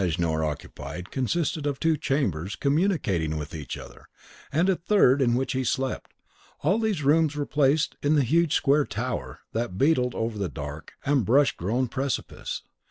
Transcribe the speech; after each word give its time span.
The 0.01 0.05
rooms 0.05 0.15
that 0.17 0.21
Mejnour 0.23 0.43
occupied 0.43 1.11
consisted 1.11 1.67
of 1.67 1.79
two 1.79 1.95
chambers 1.95 2.55
communicating 2.55 3.37
with 3.37 3.53
each 3.53 3.77
other, 3.77 4.09
and 4.51 4.67
a 4.67 4.75
third 4.75 5.21
in 5.21 5.35
which 5.35 5.53
he 5.53 5.63
slept. 5.63 6.15
All 6.61 6.79
these 6.79 7.03
rooms 7.03 7.35
were 7.35 7.45
placed 7.45 7.97
in 8.01 8.15
the 8.15 8.23
huge 8.23 8.55
square 8.55 8.85
tower 8.85 9.41
that 9.53 9.77
beetled 9.77 10.15
over 10.15 10.39
the 10.39 10.49
dark 10.49 10.93
and 11.05 11.23
bush 11.23 11.51
grown 11.51 11.87
precipice. 11.87 12.63